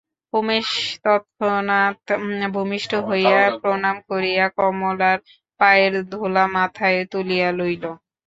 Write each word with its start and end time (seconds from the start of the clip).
উমেশ 0.33 0.69
তৎক্ষণাৎ 1.03 2.05
ভূমিষ্ঠ 2.53 2.91
হইয়া 3.07 3.41
প্রণাম 3.59 3.95
করিয়া 4.09 4.45
কমলার 4.57 5.17
পায়ের 5.59 5.93
ধুলা 6.11 6.45
মাথায় 6.55 6.99
তুলিয়া 7.11 7.49
লইল। 7.53 7.83